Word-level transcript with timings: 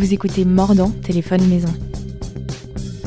Vous 0.00 0.14
écoutez 0.14 0.46
Mordant, 0.46 0.90
téléphone 0.90 1.46
maison. 1.46 1.68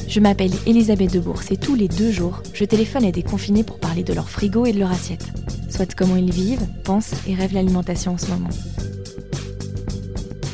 Je 0.08 0.20
m'appelle 0.20 0.52
Elisabeth 0.68 1.12
Debourse 1.12 1.50
et 1.50 1.58
tous 1.58 1.73
les 1.73 1.88
deux 1.88 2.12
jours, 2.12 2.44
je 2.54 2.66
téléphone 2.66 3.04
à 3.04 3.12
des 3.12 3.23
confinés 3.23 3.63
pour 3.63 3.79
parler 3.79 4.04
de 4.04 4.13
leur 4.13 4.29
frigo 4.29 4.68
et 4.68 4.73
de 4.73 4.78
leur 4.78 4.92
assiette. 4.92 5.26
Soit 5.71 5.96
comment 5.96 6.18
ils 6.18 6.32
vivent, 6.32 6.68
pensent 6.86 7.16
et 7.28 7.34
rêvent 7.34 7.56
l'alimentation 7.56 8.12
en 8.12 8.20
ce 8.20 8.29
moment. 8.29 8.52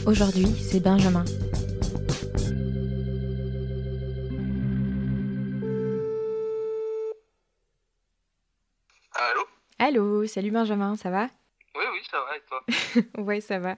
Aujourd'hui, 0.05 0.47
c'est 0.61 0.79
Benjamin. 0.79 1.25
Allô? 9.13 9.41
Allô, 9.77 10.25
salut 10.25 10.51
Benjamin, 10.51 10.95
ça 10.95 11.09
va? 11.09 11.27
Oui, 11.75 11.83
oui, 11.91 11.99
ça 12.09 12.17
va 12.23 12.37
et 12.37 12.41
toi? 12.47 13.21
Ouais, 13.25 13.41
ça 13.41 13.59
va. 13.59 13.75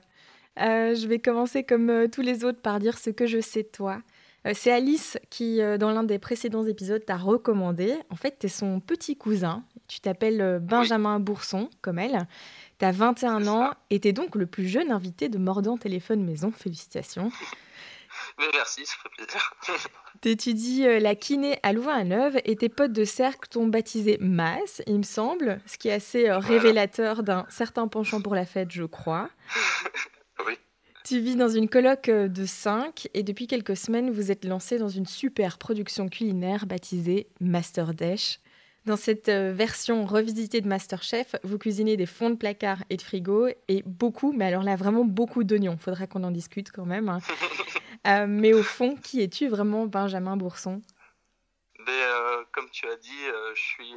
Euh, 0.60 0.96
je 0.96 1.08
vais 1.08 1.20
commencer 1.20 1.64
comme 1.64 1.90
euh, 1.90 2.08
tous 2.08 2.22
les 2.22 2.44
autres 2.44 2.60
par 2.62 2.80
dire 2.80 2.98
ce 2.98 3.10
que 3.10 3.26
je 3.26 3.40
sais 3.40 3.64
de 3.64 3.70
toi. 3.70 4.02
Euh, 4.46 4.52
c'est 4.54 4.72
Alice 4.72 5.18
qui, 5.30 5.60
dans 5.80 5.92
l'un 5.92 6.04
des 6.04 6.20
précédents 6.20 6.66
épisodes, 6.66 7.04
t'a 7.06 7.18
recommandé. 7.18 7.96
En 8.10 8.16
fait, 8.16 8.38
tu 8.40 8.48
es 8.48 8.50
son 8.50 8.80
petit 8.80 9.16
cousin. 9.16 9.64
Tu 9.88 10.00
t'appelles 10.00 10.60
Benjamin 10.62 11.20
Bourson, 11.20 11.70
comme 11.82 12.00
elle. 12.00 12.28
Tu 12.80 12.86
as 12.86 12.92
21 12.92 13.42
C'est 13.42 13.50
ans 13.50 13.72
et 13.90 14.00
tu 14.00 14.08
es 14.08 14.14
donc 14.14 14.36
le 14.36 14.46
plus 14.46 14.68
jeune 14.68 14.92
invité 14.92 15.30
de 15.30 15.38
Mordant 15.38 15.78
Téléphone 15.78 16.24
Maison. 16.24 16.52
Félicitations. 16.52 17.32
Mais 18.40 18.46
merci, 18.54 18.86
ça 18.86 18.96
fait 19.02 19.10
plaisir. 19.10 19.54
Tu 20.22 20.30
étudies 20.30 20.86
euh, 20.86 21.00
la 21.00 21.16
kiné 21.16 21.58
à 21.64 21.74
Louvain-la-Neuve 21.74 22.40
et 22.46 22.56
tes 22.56 22.70
potes 22.70 22.92
de 22.92 23.06
cercle 23.06 23.50
t'ont 23.50 23.68
baptisé 23.68 24.18
Mas, 24.20 24.84
il 24.86 24.98
me 24.98 25.04
semble, 25.04 25.60
ce 25.66 25.78
qui 25.78 25.88
est 25.88 25.94
assez 25.94 26.30
révélateur 26.30 27.24
d'un 27.24 27.46
certain 27.50 27.88
penchant 27.88 28.22
pour 28.22 28.36
la 28.36 28.46
fête, 28.46 28.70
je 28.72 28.84
crois. 28.84 29.30
Tu 31.12 31.20
vis 31.20 31.36
dans 31.36 31.50
une 31.50 31.68
coloc 31.68 32.08
euh, 32.08 32.30
de 32.30 32.46
5 32.46 33.10
et 33.14 33.22
depuis 33.22 33.46
quelques 33.46 33.76
semaines, 33.76 34.12
vous 34.12 34.32
êtes 34.32 34.46
lancé 34.46 34.78
dans 34.78 34.88
une 34.88 35.06
super 35.06 35.58
production 35.58 36.08
culinaire 36.08 36.66
baptisée 36.66 37.28
Master 37.42 37.94
Dash. 37.94 38.40
Dans 38.86 38.96
cette 38.96 39.28
euh, 39.28 39.52
version 39.52 40.06
revisitée 40.06 40.62
de 40.62 40.70
Masterchef, 40.70 41.36
vous 41.44 41.58
cuisinez 41.58 41.98
des 41.98 42.06
fonds 42.06 42.30
de 42.30 42.36
placard 42.36 42.78
et 42.90 42.96
de 42.96 43.02
frigo 43.02 43.50
et 43.68 43.84
beaucoup, 43.86 44.32
mais 44.32 44.46
alors 44.46 44.64
là 44.64 44.78
vraiment 44.78 45.04
beaucoup 45.04 45.44
d'oignons. 45.44 45.78
Faudra 45.78 46.08
qu'on 46.08 46.24
en 46.24 46.32
discute 46.32 46.72
quand 46.72 46.86
même. 46.86 47.10
hein. 47.10 47.20
Euh, 48.08 48.26
mais 48.26 48.54
au 48.54 48.64
fond, 48.64 48.96
qui 48.96 49.22
es-tu 49.22 49.50
vraiment, 49.50 49.88
Benjamin 49.88 50.38
Bourson? 50.38 50.82
Mais 51.80 51.92
euh, 51.92 52.46
comme 52.54 52.70
tu 52.70 52.88
as 52.88 52.96
dit, 52.96 53.26
euh, 53.26 53.54
je 53.54 53.62
suis 53.62 53.94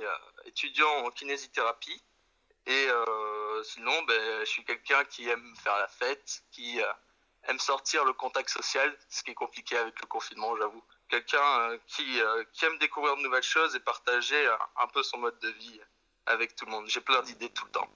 étudiant 0.47 1.07
en 1.07 1.11
kinésithérapie. 1.11 2.03
Et 2.67 2.89
sinon, 3.63 3.93
ben, 4.09 4.41
je 4.41 4.47
suis 4.47 4.65
quelqu'un 4.65 5.05
qui 5.05 5.29
aime 5.29 5.55
faire 5.63 5.79
la 5.79 5.87
fête, 5.87 6.43
qui 6.51 6.81
aime 7.49 7.59
sortir 7.59 8.05
le 8.05 8.13
contact 8.13 8.49
social, 8.49 8.95
ce 9.09 9.23
qui 9.23 9.33
est 9.33 9.35
compliqué 9.35 9.77
avec 9.77 10.01
le 10.01 10.07
confinement, 10.07 10.57
j'avoue. 10.57 10.83
Quelqu'un 11.09 11.39
euh, 11.39 11.79
qui, 11.87 12.21
euh, 12.21 12.45
qui 12.53 12.65
aime 12.65 12.79
découvrir 12.79 13.17
de 13.17 13.23
nouvelles 13.23 13.43
choses 13.43 13.77
et 13.77 13.81
partager 13.81 14.47
euh, 14.47 14.55
un 14.83 14.87
peu 14.89 15.03
son 15.03 15.19
mode 15.19 15.39
de 15.41 15.49
vie 15.49 15.81
avec 16.27 16.57
tout 16.57 16.65
le 16.65 16.71
monde. 16.71 16.87
J'ai 16.89 17.01
plein 17.01 17.23
d'idées 17.23 17.51
tout 17.51 17.67
le 17.67 17.71
temps. 17.73 17.89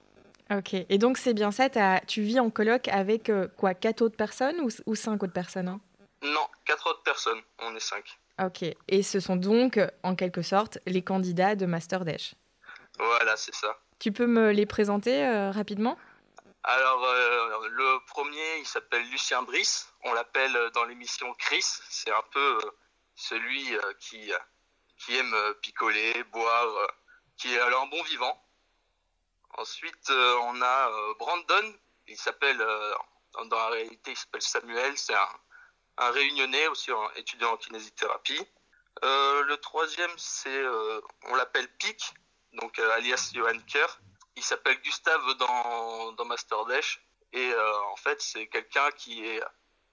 Ok, 0.51 0.73
et 0.73 0.97
donc 0.97 1.17
c'est 1.17 1.33
bien 1.33 1.51
ça, 1.51 1.69
tu 2.07 2.21
vis 2.21 2.39
en 2.39 2.49
coloc 2.49 2.87
avec 2.87 3.29
euh, 3.29 3.47
quoi, 3.57 3.73
quatre 3.73 4.01
autres 4.01 4.17
personnes 4.17 4.59
ou, 4.61 4.69
ou 4.87 4.95
cinq 4.95 5.21
autres 5.21 5.33
personnes 5.33 5.67
hein? 5.67 5.79
Non, 6.21 6.47
quatre 6.65 6.89
autres 6.89 7.03
personnes, 7.03 7.39
on 7.59 7.75
est 7.75 7.79
cinq. 7.79 8.03
Ok, 8.43 8.63
et 8.87 9.03
ce 9.03 9.19
sont 9.19 9.35
donc, 9.35 9.79
en 10.03 10.15
quelque 10.15 10.41
sorte, 10.41 10.79
les 10.85 11.01
candidats 11.01 11.55
de 11.55 11.65
Master 11.65 12.03
Dash. 12.03 12.35
Voilà, 12.97 13.35
c'est 13.37 13.53
ça. 13.53 13.77
Tu 13.99 14.11
peux 14.11 14.27
me 14.27 14.51
les 14.51 14.65
présenter 14.65 15.25
euh, 15.25 15.51
rapidement? 15.51 15.97
Alors, 16.63 17.05
euh, 17.05 17.69
le 17.69 18.05
premier, 18.05 18.57
il 18.57 18.67
s'appelle 18.67 19.07
Lucien 19.09 19.43
Brice. 19.43 19.93
On 20.03 20.13
l'appelle 20.13 20.55
euh, 20.57 20.69
dans 20.71 20.83
l'émission 20.83 21.33
Chris. 21.35 21.63
C'est 21.89 22.11
un 22.11 22.23
peu 22.31 22.57
euh, 22.57 22.71
celui 23.15 23.77
qui, 23.99 24.31
aime 25.09 25.35
picoler, 25.61 26.23
boire, 26.25 26.87
qui 27.37 27.53
est 27.53 27.59
alors 27.59 27.83
un 27.83 27.87
bon 27.87 28.01
vivant. 28.03 28.45
Ensuite, 29.57 30.09
on 30.09 30.61
a 30.61 30.91
Brandon. 31.17 31.73
Il 32.07 32.17
s'appelle, 32.17 32.57
dans 32.57 33.57
la 33.57 33.67
réalité, 33.69 34.11
il 34.11 34.17
s'appelle 34.17 34.41
Samuel. 34.41 34.97
C'est 34.97 35.15
un, 35.15 35.29
un 35.97 36.11
réunionnais, 36.11 36.67
aussi 36.67 36.91
un 36.91 37.09
étudiant 37.15 37.51
en 37.51 37.57
kinésithérapie. 37.57 38.45
Le 39.01 39.55
troisième, 39.55 40.11
on 41.23 41.35
l'appelle 41.35 41.67
Pic, 41.77 42.13
donc 42.53 42.79
alias 42.79 43.31
Johan 43.33 43.59
Kerr. 43.67 43.99
Il 44.39 44.43
s'appelle 44.45 44.79
Gustave 44.79 45.33
dans, 45.33 46.13
dans 46.13 46.23
Master. 46.23 46.59
Et 47.33 47.51
euh, 47.51 47.81
en 47.91 47.97
fait, 47.97 48.21
c'est 48.21 48.47
quelqu'un 48.47 48.89
qui 48.91 49.25
est 49.27 49.43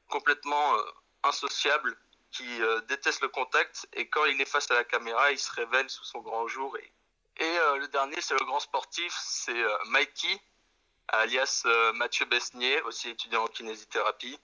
complètement 0.09 0.77
euh, 0.77 0.83
insociable, 1.25 1.99
qui 2.31 2.63
euh, 2.63 2.81
déteste 2.83 3.23
le 3.23 3.29
contact. 3.29 3.89
Et 3.93 4.09
quand 4.09 4.25
il 4.27 4.41
est 4.41 4.49
face 4.49 4.71
à 4.71 4.75
la 4.75 4.85
caméra, 4.85 5.33
il 5.33 5.39
se 5.41 5.51
révèle 5.51 5.91
sous 5.91 6.05
son 6.05 6.21
grand 6.21 6.47
jour. 6.47 6.77
Et, 6.79 6.93
et 7.43 7.59
le 7.81 7.89
dernier, 7.89 8.21
c'est 8.21 8.39
le 8.39 8.47
grand 8.47 8.61
sportif, 8.61 9.13
c'est 9.21 9.65
Mikey, 9.87 10.41
alias 11.09 11.65
Mathieu 11.95 12.25
Besnier, 12.27 12.81
aussi 12.83 13.11
étudiant 13.11 13.43
en 13.43 13.49
kinésithérapie. 13.49 14.39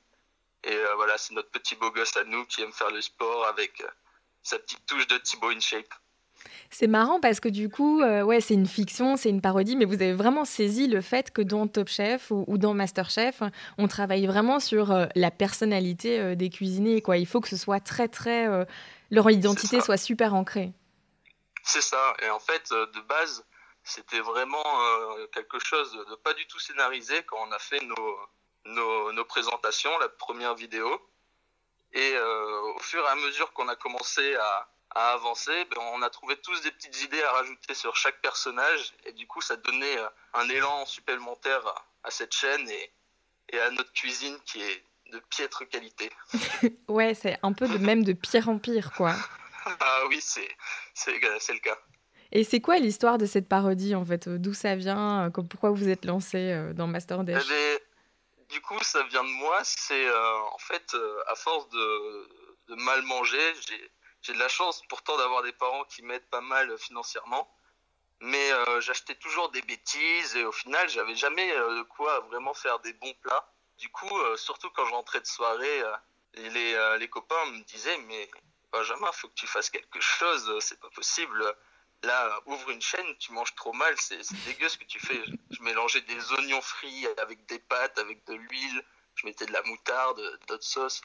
Et 0.64 0.76
voilà, 0.96 1.16
c'est 1.16 1.32
notre 1.32 1.50
petit 1.50 1.76
beau 1.76 1.92
gosse 1.92 2.16
à 2.16 2.24
nous 2.24 2.44
qui 2.46 2.60
aime 2.60 2.72
faire 2.72 2.90
le 2.90 3.00
sport 3.00 3.46
avec 3.46 3.82
sa 4.42 4.58
petite 4.58 4.84
touche 4.84 5.06
de 5.06 5.16
Thibaut 5.18 5.50
InShape. 5.50 5.94
C'est 6.70 6.86
marrant 6.86 7.20
parce 7.20 7.38
que 7.38 7.50
du 7.50 7.68
coup, 7.68 8.00
euh, 8.00 8.22
ouais, 8.22 8.40
c'est 8.40 8.54
une 8.54 8.66
fiction, 8.66 9.16
c'est 9.16 9.28
une 9.28 9.42
parodie, 9.42 9.76
mais 9.76 9.84
vous 9.84 9.94
avez 9.94 10.14
vraiment 10.14 10.46
saisi 10.46 10.88
le 10.88 11.02
fait 11.02 11.30
que 11.30 11.42
dans 11.42 11.66
Top 11.66 11.88
Chef 11.88 12.30
ou, 12.30 12.44
ou 12.48 12.56
dans 12.56 12.72
Master 12.72 13.10
Chef, 13.10 13.42
on 13.76 13.88
travaille 13.88 14.26
vraiment 14.26 14.58
sur 14.58 14.90
euh, 14.90 15.04
la 15.14 15.30
personnalité 15.30 16.18
euh, 16.18 16.34
des 16.34 16.48
cuisiniers. 16.48 17.02
Quoi. 17.02 17.18
Il 17.18 17.26
faut 17.26 17.42
que 17.42 17.48
ce 17.48 17.58
soit 17.58 17.80
très, 17.80 18.08
très. 18.08 18.48
leur 19.10 19.30
identité 19.30 19.82
soit 19.82 19.98
super 19.98 20.34
ancrée. 20.34 20.72
C'est 21.62 21.82
ça. 21.82 22.14
Et 22.22 22.30
en 22.30 22.40
fait, 22.40 22.70
de 22.70 23.00
base, 23.02 23.44
c'était 23.84 24.20
vraiment 24.20 24.64
quelque 25.32 25.58
chose 25.58 25.92
de 25.92 26.14
pas 26.16 26.32
du 26.34 26.46
tout 26.46 26.58
scénarisé 26.58 27.22
quand 27.24 27.36
on 27.46 27.52
a 27.52 27.58
fait 27.58 27.80
nos, 27.84 28.18
nos, 28.64 29.12
nos 29.12 29.24
présentations, 29.24 29.90
la 29.98 30.08
première 30.08 30.54
vidéo. 30.54 30.88
Et 31.92 32.14
au 32.18 32.78
fur 32.80 33.04
et 33.04 33.08
à 33.08 33.14
mesure 33.14 33.52
qu'on 33.52 33.68
a 33.68 33.76
commencé 33.76 34.34
à, 34.36 34.68
à 34.94 35.12
avancer, 35.12 35.64
ben, 35.66 35.80
on 35.94 36.02
a 36.02 36.10
trouvé 36.10 36.36
tous 36.36 36.60
des 36.62 36.70
petites 36.70 37.02
idées 37.02 37.22
à 37.22 37.32
rajouter 37.32 37.74
sur 37.74 37.96
chaque 37.96 38.20
personnage. 38.20 38.92
Et 39.06 39.12
du 39.12 39.26
coup, 39.26 39.40
ça 39.40 39.56
donnait 39.56 39.98
euh, 39.98 40.08
un 40.34 40.48
élan 40.48 40.84
supplémentaire 40.86 41.66
à, 41.66 41.84
à 42.04 42.10
cette 42.10 42.34
chaîne 42.34 42.68
et, 42.68 42.92
et 43.50 43.58
à 43.60 43.70
notre 43.70 43.92
cuisine 43.92 44.38
qui 44.44 44.62
est 44.62 44.84
de 45.12 45.18
piètre 45.30 45.68
qualité. 45.68 46.10
Ouais, 46.88 47.14
c'est 47.14 47.38
un 47.42 47.52
peu 47.52 47.68
de 47.68 47.78
même 47.88 48.04
de 48.04 48.12
pire 48.12 48.48
en 48.48 48.58
pire, 48.58 48.92
quoi. 48.96 49.14
Ah 49.64 50.02
oui, 50.08 50.18
c'est 50.20 50.48
c'est 50.94 51.20
c'est 51.38 51.52
le 51.54 51.60
cas. 51.60 51.78
Et 52.32 52.44
c'est 52.44 52.60
quoi 52.60 52.78
l'histoire 52.78 53.18
de 53.18 53.26
cette 53.26 53.48
parodie, 53.48 53.94
en 53.94 54.04
fait? 54.04 54.28
D'où 54.28 54.54
ça 54.54 54.74
vient? 54.74 55.26
Euh, 55.26 55.30
Pourquoi 55.30 55.70
vous 55.70 55.88
êtes 55.88 56.04
lancé 56.06 56.38
euh, 56.50 56.72
dans 56.72 56.86
Master 56.86 57.24
Dash 57.24 57.44
Eh 57.46 57.48
ben, 57.50 57.78
du 58.48 58.60
coup, 58.62 58.82
ça 58.82 59.02
vient 59.04 59.22
de 59.22 59.28
moi. 59.28 59.58
C'est 59.64 60.06
euh, 60.06 60.38
en 60.52 60.58
fait, 60.58 60.94
euh, 60.94 61.22
à 61.28 61.34
force 61.34 61.68
de, 61.68 62.28
de 62.68 62.74
mal 62.76 63.02
manger, 63.02 63.52
j'ai 63.68 63.90
j'ai 64.22 64.32
de 64.32 64.38
la 64.38 64.48
chance 64.48 64.82
pourtant 64.88 65.16
d'avoir 65.16 65.42
des 65.42 65.52
parents 65.52 65.84
qui 65.84 66.02
m'aident 66.02 66.28
pas 66.30 66.40
mal 66.40 66.76
financièrement. 66.78 67.52
Mais 68.20 68.52
euh, 68.52 68.80
j'achetais 68.80 69.16
toujours 69.16 69.50
des 69.50 69.62
bêtises 69.62 70.36
et 70.36 70.44
au 70.44 70.52
final, 70.52 70.88
j'avais 70.88 71.16
jamais 71.16 71.52
euh, 71.52 71.78
de 71.78 71.82
quoi 71.82 72.20
vraiment 72.20 72.54
faire 72.54 72.78
des 72.78 72.92
bons 72.92 73.14
plats. 73.14 73.52
Du 73.78 73.88
coup, 73.88 74.16
euh, 74.16 74.36
surtout 74.36 74.70
quand 74.70 74.86
je 74.86 74.92
rentrais 74.92 75.20
de 75.20 75.26
soirée, 75.26 75.82
euh, 75.82 75.96
les, 76.34 76.74
euh, 76.74 76.98
les 76.98 77.08
copains 77.08 77.44
me 77.46 77.64
disaient 77.64 77.98
Mais 78.06 78.30
Benjamin, 78.70 79.10
faut 79.10 79.26
que 79.28 79.34
tu 79.34 79.48
fasses 79.48 79.70
quelque 79.70 80.00
chose, 80.00 80.48
euh, 80.50 80.60
c'est 80.60 80.78
pas 80.78 80.90
possible. 80.90 81.54
Là, 82.04 82.40
ouvre 82.46 82.70
une 82.70 82.80
chaîne, 82.82 83.16
tu 83.18 83.32
manges 83.32 83.54
trop 83.56 83.72
mal, 83.72 83.94
c'est 83.98 84.20
dégueu 84.44 84.68
ce 84.68 84.78
que 84.78 84.84
tu 84.84 85.00
fais. 85.00 85.20
Je 85.50 85.62
mélangeais 85.62 86.00
des 86.02 86.32
oignons 86.32 86.60
frits 86.62 87.06
avec 87.18 87.44
des 87.46 87.58
pâtes, 87.58 87.98
avec 87.98 88.24
de 88.26 88.34
l'huile, 88.34 88.84
je 89.16 89.26
mettais 89.26 89.46
de 89.46 89.52
la 89.52 89.62
moutarde, 89.62 90.20
d'autres 90.46 90.64
sauces. 90.64 91.00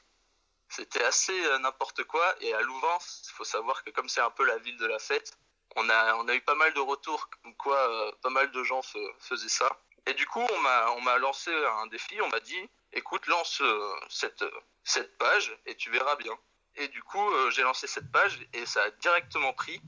C'était 0.68 1.02
assez 1.04 1.38
euh, 1.46 1.58
n'importe 1.58 2.04
quoi. 2.04 2.34
Et 2.40 2.52
à 2.52 2.60
Louvain, 2.60 2.98
il 3.24 3.32
faut 3.32 3.44
savoir 3.44 3.82
que 3.84 3.90
comme 3.90 4.08
c'est 4.08 4.20
un 4.20 4.30
peu 4.30 4.44
la 4.44 4.58
ville 4.58 4.76
de 4.76 4.86
la 4.86 4.98
fête, 4.98 5.38
on 5.76 5.88
a, 5.88 6.14
on 6.16 6.28
a 6.28 6.34
eu 6.34 6.40
pas 6.42 6.54
mal 6.54 6.72
de 6.74 6.80
retours 6.80 7.28
comme 7.42 7.54
quoi 7.56 7.76
euh, 7.76 8.12
pas 8.22 8.30
mal 8.30 8.50
de 8.50 8.62
gens 8.62 8.82
faisaient 9.18 9.48
ça. 9.48 9.80
Et 10.06 10.14
du 10.14 10.26
coup, 10.26 10.40
on 10.40 11.00
m'a, 11.00 11.18
lancé 11.18 11.52
un 11.52 11.86
défi, 11.88 12.20
on 12.22 12.28
m'a 12.28 12.40
dit, 12.40 12.70
écoute, 12.92 13.26
lance 13.26 13.60
euh, 13.60 13.94
cette, 14.08 14.44
cette 14.84 15.16
page 15.18 15.56
et 15.66 15.74
tu 15.74 15.90
verras 15.90 16.16
bien. 16.16 16.38
Et 16.76 16.88
du 16.88 17.02
coup, 17.02 17.28
j'ai 17.50 17.62
lancé 17.62 17.88
cette 17.88 18.10
page 18.12 18.38
et 18.52 18.64
ça 18.64 18.84
a 18.84 18.90
directement 18.90 19.52
pris. 19.52 19.80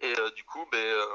Et 0.00 0.14
du 0.36 0.44
coup, 0.44 0.64
ben, 0.70 1.08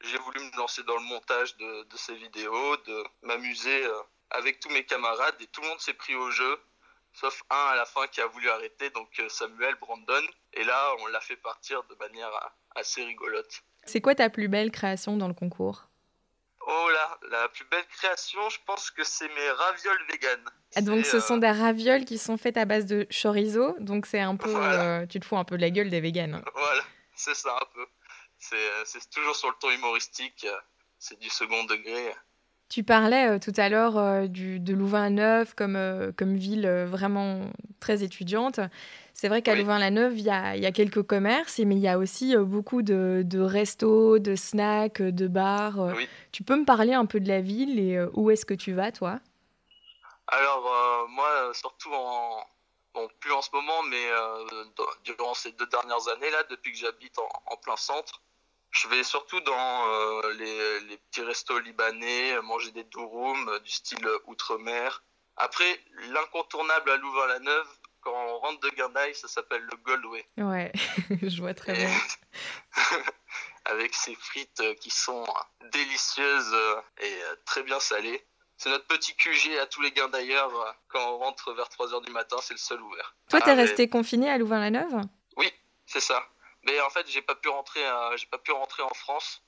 j'ai 0.00 0.18
voulu 0.18 0.40
me 0.40 0.56
lancer 0.56 0.82
dans 0.82 0.96
le 0.96 1.02
montage 1.04 1.56
de, 1.58 1.86
ces 1.94 2.16
vidéos, 2.16 2.76
de 2.78 3.04
m'amuser 3.22 3.88
avec 4.30 4.58
tous 4.58 4.70
mes 4.70 4.84
camarades 4.84 5.36
et 5.40 5.46
tout 5.46 5.60
le 5.60 5.68
monde 5.68 5.80
s'est 5.80 5.94
pris 5.94 6.16
au 6.16 6.32
jeu, 6.32 6.60
sauf 7.12 7.42
un 7.50 7.66
à 7.72 7.76
la 7.76 7.84
fin 7.84 8.06
qui 8.08 8.20
a 8.20 8.26
voulu 8.26 8.48
arrêter, 8.50 8.90
donc 8.90 9.08
euh, 9.20 9.28
Samuel 9.28 9.74
Brandon. 9.76 10.22
Et 10.54 10.64
là, 10.64 10.94
on 11.00 11.06
l'a 11.06 11.20
fait 11.20 11.36
partir 11.36 11.82
de 11.84 11.94
manière 11.96 12.34
euh, 12.34 12.48
assez 12.74 13.04
rigolote. 13.04 13.62
C'est 13.84 14.00
quoi 14.00 14.14
ta 14.14 14.30
plus 14.30 14.48
belle 14.48 14.70
création 14.70 15.16
dans 15.16 15.28
le 15.28 15.34
concours? 15.34 15.88
Oh 16.64 16.88
là, 16.92 17.18
la 17.30 17.48
plus 17.48 17.64
belle 17.64 17.86
création, 17.86 18.48
je 18.48 18.58
pense 18.64 18.90
que 18.92 19.02
c'est 19.02 19.28
mes 19.28 19.50
ravioles 19.50 20.06
vegan. 20.10 20.40
Ah, 20.76 20.80
donc 20.80 21.04
ce 21.04 21.18
sont 21.18 21.36
des 21.36 21.50
ravioles 21.50 22.04
qui 22.04 22.18
sont 22.18 22.36
faites 22.36 22.56
à 22.56 22.64
base 22.64 22.86
de 22.86 23.06
chorizo, 23.10 23.74
donc 23.80 24.06
c'est 24.06 24.20
un 24.20 24.36
peu, 24.36 24.52
tu 25.10 25.18
te 25.18 25.24
fous 25.24 25.36
un 25.36 25.44
peu 25.44 25.56
de 25.56 25.62
la 25.62 25.70
gueule 25.70 25.90
des 25.90 26.00
véganes. 26.00 26.42
Voilà, 26.54 26.82
c'est 27.16 27.34
ça 27.34 27.58
un 27.60 27.66
peu. 27.74 27.86
C'est 28.38 29.10
toujours 29.10 29.34
sur 29.34 29.48
le 29.48 29.56
ton 29.60 29.70
humoristique, 29.70 30.46
c'est 31.00 31.18
du 31.18 31.28
second 31.30 31.64
degré. 31.64 32.14
Tu 32.72 32.82
parlais 32.84 33.38
tout 33.38 33.52
à 33.58 33.68
l'heure 33.68 33.96
de 34.30 34.72
Louvain-la-Neuve 34.72 35.54
comme, 35.54 35.78
comme 36.16 36.34
ville 36.36 36.66
vraiment 36.86 37.50
très 37.80 38.02
étudiante. 38.02 38.60
C'est 39.12 39.28
vrai 39.28 39.42
qu'à 39.42 39.54
Louvain-la-Neuve, 39.54 40.18
il 40.18 40.24
y 40.24 40.30
a, 40.30 40.72
quelques 40.72 41.02
commerces, 41.02 41.58
mais 41.58 41.74
il 41.74 41.82
y 41.82 41.88
a 41.88 41.98
aussi 41.98 42.34
beaucoup 42.34 42.80
de, 42.80 43.24
de 43.26 43.40
restos, 43.40 44.18
de 44.18 44.34
snacks, 44.34 45.02
de 45.02 45.28
bars. 45.28 45.94
Tu 46.32 46.44
peux 46.44 46.56
me 46.56 46.64
parler 46.64 46.94
un 46.94 47.04
peu 47.04 47.20
de 47.20 47.28
la 47.28 47.42
ville 47.42 47.78
et 47.78 48.02
où 48.14 48.30
est-ce 48.30 48.46
que 48.46 48.54
tu 48.54 48.72
vas, 48.72 48.90
toi? 48.90 49.20
Alors, 50.28 51.08
moi, 51.10 51.52
surtout 51.52 51.92
en. 51.92 52.42
Bon, 52.94 53.06
plus 53.20 53.32
en 53.32 53.42
ce 53.42 53.50
moment, 53.52 53.82
mais 53.90 54.06
durant 55.04 55.34
ces 55.34 55.52
deux 55.52 55.66
dernières 55.66 56.08
années, 56.08 56.30
là, 56.30 56.42
depuis 56.48 56.72
que 56.72 56.78
j'habite 56.78 57.18
en, 57.18 57.56
plein 57.58 57.76
centre, 57.76 58.22
je 58.72 58.88
vais 58.88 59.04
surtout 59.04 59.40
dans 59.40 60.22
les, 60.38 60.80
les, 60.80 60.96
petits 60.96 61.22
restos 61.22 61.58
libanais, 61.60 62.40
manger 62.42 62.72
des 62.72 62.84
douroums 62.84 63.58
du 63.64 63.70
style 63.70 64.06
outre-mer. 64.26 65.02
Après, 65.36 65.80
l'incontournable 66.10 66.90
à 66.90 66.96
Louvain-la-Neuve, 66.96 67.68
quand 68.02 68.12
on 68.12 68.38
rentre 68.38 68.60
de 68.60 68.68
Guindaille, 68.70 69.14
ça 69.14 69.28
s'appelle 69.28 69.62
le 69.62 69.76
Goldway. 69.78 70.26
Ouais, 70.36 70.72
je 71.22 71.40
vois 71.40 71.54
très 71.54 71.72
bien. 71.72 71.90
Avec 73.64 73.94
ces 73.94 74.14
frites 74.16 74.60
euh, 74.60 74.74
qui 74.74 74.90
sont 74.90 75.24
délicieuses 75.72 76.52
euh, 76.52 76.80
et 77.00 77.22
euh, 77.22 77.36
très 77.44 77.62
bien 77.62 77.78
salées. 77.78 78.26
C'est 78.56 78.70
notre 78.70 78.86
petit 78.86 79.14
QG 79.14 79.56
à 79.60 79.66
tous 79.66 79.82
les 79.82 79.92
Guindailleurs. 79.92 80.76
Quand 80.88 81.14
on 81.14 81.18
rentre 81.18 81.52
vers 81.52 81.68
3h 81.68 82.04
du 82.04 82.12
matin, 82.12 82.36
c'est 82.40 82.54
le 82.54 82.58
seul 82.58 82.80
ouvert. 82.80 83.16
Toi, 83.28 83.40
t'es 83.40 83.50
ah, 83.50 83.54
resté 83.54 83.88
confiné 83.88 84.30
à 84.30 84.38
Louvain-la-Neuve? 84.38 85.00
Oui, 85.36 85.52
c'est 85.86 86.00
ça. 86.00 86.28
Mais 86.64 86.80
en 86.80 86.90
fait, 86.90 87.06
j'ai 87.08 87.22
pas 87.22 87.34
pu 87.34 87.48
rentrer, 87.48 87.80
j'ai 88.16 88.26
pas 88.26 88.38
pu 88.38 88.52
rentrer 88.52 88.82
en 88.82 88.94
France. 88.94 89.42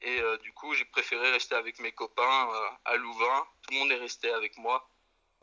Et 0.00 0.20
du 0.42 0.52
coup, 0.52 0.74
j'ai 0.74 0.84
préféré 0.84 1.30
rester 1.30 1.54
avec 1.54 1.78
mes 1.80 1.92
copains 1.92 2.48
à 2.84 2.96
Louvain. 2.96 3.46
Tout 3.62 3.74
le 3.74 3.78
monde 3.78 3.92
est 3.92 3.96
resté 3.96 4.30
avec 4.30 4.56
moi. 4.58 4.88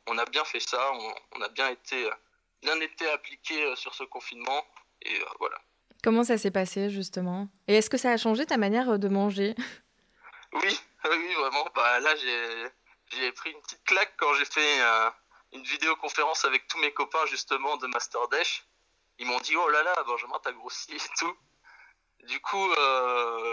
On 0.07 0.17
a 0.17 0.25
bien 0.25 0.45
fait 0.45 0.59
ça. 0.59 0.91
on 1.33 1.41
a 1.41 1.49
bien 1.49 1.69
été 1.69 2.09
bien 2.65 2.79
été 2.81 3.07
appliqué 3.09 3.63
euh, 3.63 3.75
sur 3.75 3.93
ce 3.93 4.03
confinement. 4.03 4.65
Et 5.03 5.15
euh, 5.21 5.25
voilà. 5.39 5.57
Comment 6.03 6.23
ça 6.23 6.37
s'est 6.37 6.51
passé 6.51 6.89
justement? 6.89 7.47
Et 7.67 7.75
est-ce 7.75 7.89
que 7.89 7.97
ça 7.97 8.11
a 8.11 8.17
changé 8.17 8.45
ta 8.45 8.57
manière 8.57 8.89
euh, 8.89 8.97
de 8.97 9.07
manger? 9.07 9.55
Oui, 10.53 10.79
oui, 11.03 11.33
vraiment. 11.33 11.65
Bah, 11.75 11.99
là, 11.99 12.15
j'ai 12.15 13.31
pris 13.33 13.51
une 13.51 13.59
petite 13.59 13.83
claque 13.83 14.13
quand 14.15 14.33
j'ai 14.35 14.45
fait 14.45 14.79
une 15.51 15.63
vidéoconférence 15.63 16.45
avec 16.45 16.65
tous 16.67 16.77
mes 16.77 16.93
copains 16.93 17.25
justement 17.25 17.75
de 17.75 17.87
Master 17.87 18.25
Dash. 18.29 18.65
Ils 19.19 19.25
m'ont 19.25 19.39
dit 19.39 19.55
Oh 19.55 19.69
là 19.69 19.83
là, 19.83 19.95
Benjamin, 20.05 20.39
t'as 20.43 20.51
grossi 20.51 20.93
et 20.95 20.99
tout. 21.17 21.37
Du 22.27 22.39
coup, 22.39 22.69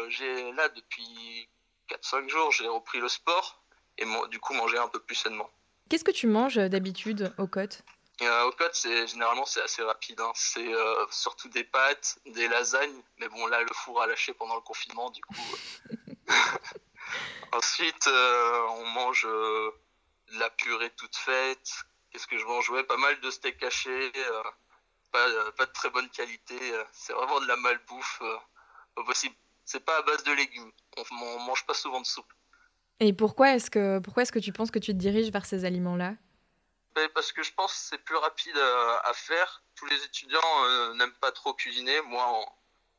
j'ai 0.09 0.53
là 0.53 0.69
depuis 0.71 1.49
4-5 1.89 2.29
jours, 2.29 2.51
j'ai 2.53 2.69
repris 2.69 3.01
le 3.01 3.09
sport 3.09 3.63
et 3.99 4.07
du 4.31 4.41
coup 4.41 4.55
manger 4.55 4.79
un 4.79 4.89
peu 4.89 5.01
plus 5.01 5.15
sainement. 5.15 5.51
Qu'est-ce 5.91 6.05
que 6.05 6.11
tu 6.11 6.27
manges 6.27 6.57
d'habitude 6.57 7.35
au 7.39 7.47
côte 7.47 7.83
euh, 8.21 8.45
au 8.45 8.53
c'est 8.73 9.07
généralement 9.09 9.47
c'est 9.47 9.63
assez 9.63 9.83
rapide. 9.83 10.21
Hein. 10.21 10.33
C'est 10.35 10.73
euh, 10.73 11.07
surtout 11.11 11.49
des 11.49 11.65
pâtes, 11.65 12.19
des 12.27 12.47
lasagnes. 12.47 13.03
Mais 13.19 13.29
bon, 13.29 13.47
là, 13.47 13.63
le 13.63 13.75
four 13.75 14.01
a 14.01 14.07
lâché 14.07 14.33
pendant 14.33 14.55
le 14.55 14.61
confinement, 14.61 15.11
du 15.11 15.21
coup. 15.23 15.35
Ensuite, 17.53 18.07
euh, 18.07 18.67
on 18.79 18.87
mange 18.87 19.25
de 19.25 20.39
la 20.39 20.51
purée 20.51 20.91
toute 20.91 21.17
faite. 21.17 21.73
Qu'est-ce 22.11 22.27
que 22.27 22.39
je 22.39 22.45
mange? 22.45 22.71
Ouais, 22.71 22.85
pas 22.85 22.97
mal 22.97 23.19
de 23.21 23.31
steak 23.31 23.63
haché. 23.63 24.13
Pas, 25.13 25.53
pas, 25.53 25.67
de 25.67 25.73
très 25.73 25.91
bonne 25.91 26.09
qualité. 26.11 26.59
C'est 26.93 27.13
vraiment 27.13 27.41
de 27.41 27.47
la 27.47 27.57
malbouffe. 27.57 28.23
possible. 29.07 29.35
C'est 29.65 29.85
pas 29.85 29.99
à 29.99 30.03
base 30.03 30.25
de 30.25 30.33
légumes. 30.33 30.73
On, 30.97 31.03
on 31.11 31.41
mange 31.41 31.65
pas 31.67 31.75
souvent 31.75 32.01
de 32.01 32.07
soupe. 32.07 32.33
Et 33.01 33.13
pourquoi 33.13 33.55
est-ce 33.55 33.71
que 33.71 33.99
pourquoi 33.99 34.23
est-ce 34.23 34.33
que 34.33 34.39
tu 34.39 34.53
penses 34.53 34.71
que 34.71 34.79
tu 34.79 34.93
te 34.93 34.99
diriges 34.99 35.31
vers 35.31 35.45
ces 35.45 35.65
aliments-là? 35.65 36.15
Ben, 36.95 37.09
parce 37.15 37.33
que 37.33 37.43
je 37.43 37.53
pense 37.53 37.73
que 37.73 37.79
c'est 37.79 37.99
plus 37.99 38.17
rapide 38.17 38.57
à, 38.57 39.13
faire. 39.15 39.63
Tous 39.75 39.87
les 39.87 40.05
étudiants 40.05 40.41
euh, 40.65 40.95
n'aiment 40.95 41.19
pas 41.21 41.33
trop 41.33 41.55
cuisiner, 41.55 42.01
moi 42.03 42.45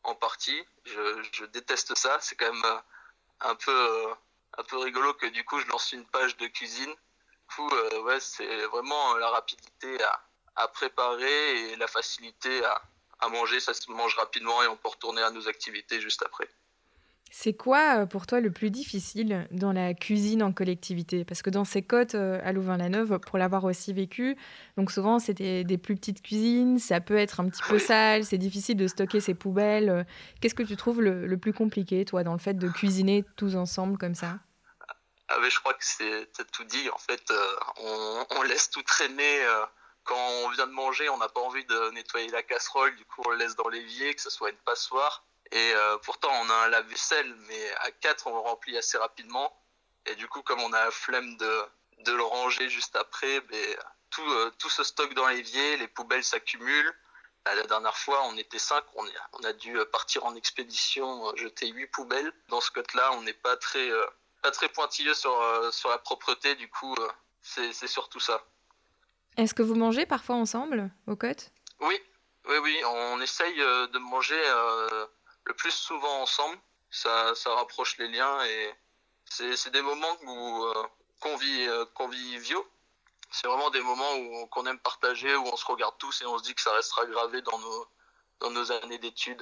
en, 0.04 0.16
partie. 0.16 0.62
Je, 0.86 1.46
déteste 1.46 1.96
ça. 1.96 2.18
C'est 2.20 2.36
quand 2.36 2.52
même 2.52 2.66
euh, 2.66 2.80
un 3.42 3.56
peu, 3.56 3.72
euh, 3.72 4.14
un 4.58 4.64
peu 4.64 4.78
rigolo 4.78 5.14
que 5.14 5.28
du 5.28 5.46
coup 5.46 5.60
je 5.60 5.68
lance 5.68 5.92
une 5.94 6.06
page 6.06 6.36
de 6.38 6.48
cuisine. 6.48 6.90
Du 6.90 7.56
coup, 7.56 7.70
ouais, 8.04 8.20
c'est 8.20 8.66
vraiment 8.66 9.16
la 9.18 9.30
rapidité 9.30 10.04
à, 10.04 10.22
à, 10.56 10.68
préparer 10.68 11.72
et 11.72 11.76
la 11.76 11.88
facilité 11.88 12.64
à, 12.66 12.82
à 13.20 13.30
manger. 13.30 13.60
Ça 13.60 13.74
se 13.74 13.92
mange 13.92 14.16
rapidement 14.16 14.64
et 14.64 14.68
on 14.68 14.78
peut 14.78 14.90
retourner 14.90 15.22
à 15.22 15.32
nos 15.32 15.48
activités 15.48 16.00
juste 16.00 16.24
après. 16.24 16.50
C'est 17.36 17.54
quoi 17.54 18.02
euh, 18.02 18.06
pour 18.06 18.28
toi 18.28 18.42
le 18.42 18.52
plus 18.52 18.70
difficile 18.70 19.48
dans 19.50 19.74
la 19.74 19.96
cuisine 19.96 20.44
en 20.44 20.54
collectivité? 20.54 21.26
Parce 21.26 21.42
que 21.42 21.50
dans 21.50 21.66
ces 21.66 21.82
côtes 21.82 22.14
euh, 22.14 22.40
à 22.44 22.52
Louvain-la-Neuve, 22.52 23.18
pour 23.18 23.40
l'avoir 23.40 23.64
aussi 23.64 23.92
vécu, 23.92 24.38
donc 24.78 24.92
souvent 24.92 25.18
c'était 25.18 25.64
des 25.64 25.80
plus 25.80 25.96
petites 25.96 26.22
cuisines, 26.22 26.78
ça 26.78 27.02
peut 27.02 27.18
être 27.18 27.40
un 27.40 27.50
petit 27.50 27.64
peu 27.64 27.80
sale, 27.80 28.24
c'est 28.24 28.38
difficile 28.38 28.78
de 28.78 28.86
stocker 28.86 29.20
ses 29.20 29.34
poubelles. 29.34 30.06
Qu'est-ce 30.42 30.54
que 30.54 30.62
tu 30.62 30.78
trouves 30.78 31.02
le, 31.02 31.36
plus 31.38 31.54
compliqué, 31.54 32.06
toi, 32.06 32.24
dans 32.24 32.34
le 32.34 32.40
fait 32.40 32.54
de 32.54 32.70
cuisiner 32.70 33.26
tous 33.36 33.56
ensemble 33.56 33.98
comme 33.98 34.14
ça? 34.14 34.38
Ah 35.28 35.38
je 35.50 35.60
crois 35.60 35.74
que 35.74 35.84
c'est 35.84 36.28
tout 36.52 36.66
dit. 36.66 36.88
En 36.92 37.00
fait, 37.00 37.32
euh, 37.32 38.26
on, 38.38 38.44
laisse 38.44 38.70
tout 38.70 38.84
traîner. 38.84 39.40
Quand 40.04 40.30
on 40.44 40.50
vient 40.50 40.68
de 40.68 40.72
manger, 40.72 41.10
on 41.10 41.18
n'a 41.18 41.30
pas 41.30 41.42
envie 41.42 41.66
de 41.66 41.90
nettoyer 41.92 42.30
la 42.30 42.44
casserole, 42.44 42.96
du 42.96 43.06
coup 43.06 43.22
on 43.26 43.30
le 43.30 43.38
laisse 43.38 43.56
dans 43.56 43.70
l'évier, 43.70 44.14
que 44.14 44.22
ce 44.22 44.30
soit 44.30 44.50
une 44.50 44.58
passoire. 44.58 45.24
Et 45.52 45.74
euh, 45.76 45.98
pourtant, 46.00 46.32
on 46.32 46.50
a 46.50 46.54
un 46.66 46.68
lave-vaisselle, 46.70 47.36
mais 47.48 47.72
à 47.82 47.92
4, 47.92 48.26
on 48.26 48.32
le 48.32 48.40
remplit 48.40 48.76
assez 48.76 48.98
rapidement. 48.98 49.56
Et 50.08 50.16
du 50.16 50.28
coup, 50.28 50.42
comme 50.42 50.60
on 50.62 50.74
a 50.74 50.86
la 50.86 50.92
flemme 50.92 51.38
de, 51.38 51.62
de 52.00 52.12
le 52.12 52.24
ranger 52.24 52.70
juste 52.70 52.96
après, 52.96 53.40
ben, 53.42 53.78
tout, 54.10 54.28
euh, 54.28 54.52
tout 54.58 54.70
se 54.70 54.84
stocke 54.84 55.14
dans 55.14 55.28
l'évier, 55.28 55.78
les 55.78 55.88
poubelles 55.88 56.24
s'accumulent. 56.24 56.94
La 57.46 57.62
dernière 57.64 57.96
fois, 57.96 58.24
on 58.26 58.38
était 58.38 58.58
5, 58.58 58.84
on, 58.96 59.06
on, 59.34 59.44
a 59.44 59.54
dû 59.54 59.78
partir 59.92 60.26
en 60.26 60.34
expédition, 60.34 61.30
euh, 61.30 61.36
jeter 61.36 61.68
8 61.68 61.88
poubelles. 61.88 62.34
Dans 62.50 62.62
ce 62.62 62.72
côté-là, 62.72 63.12
on 63.14 63.22
n'est 63.22 63.34
pas 63.34 63.56
très, 63.58 63.90
pas 64.42 64.50
très 64.50 64.70
pointilleux 64.70 65.14
sur, 65.14 65.40
sur 65.72 65.90
la 65.90 66.00
propreté, 66.00 66.56
du 66.56 66.68
coup, 66.70 66.96
c'est 67.42 67.74
surtout 67.88 68.20
ça. 68.20 68.44
Est-ce 69.38 69.54
que 69.54 69.64
vous 69.64 69.76
mangez 69.76 70.06
parfois 70.06 70.36
ensemble 70.36 70.92
au 71.08 71.16
côte 71.16 71.52
Oui, 71.82 72.00
oui, 72.48 72.56
oui, 72.62 72.78
on 72.86 73.22
essaye 73.22 73.56
de 73.58 73.98
manger 73.98 74.42
le 75.46 75.54
plus 75.54 75.72
souvent 75.72 76.22
ensemble. 76.22 76.58
Ça, 76.90 77.34
ça 77.36 77.54
rapproche 77.56 77.98
les 77.98 78.08
liens 78.08 78.38
et 78.46 78.74
c'est 79.30 79.72
des 79.72 79.82
moments 79.82 80.16
où, 80.28 80.64
euh, 80.66 80.74
euh, 81.26 81.86
conviviaux. 81.94 82.66
C'est 83.32 83.48
vraiment 83.48 83.72
des 83.72 83.82
moments 83.82 84.16
où 84.16 84.46
qu'on 84.48 84.66
aime 84.68 84.78
partager, 84.78 85.36
où 85.36 85.44
on 85.52 85.56
se 85.56 85.66
regarde 85.66 85.96
tous 85.98 86.22
et 86.22 86.26
on 86.26 86.38
se 86.38 86.44
dit 86.44 86.54
que 86.54 86.62
ça 86.62 86.72
restera 86.74 87.06
gravé 87.08 87.42
dans 87.42 87.58
nos, 87.58 87.88
dans 88.42 88.52
nos 88.52 88.72
années 88.72 89.00
d'études. 89.00 89.42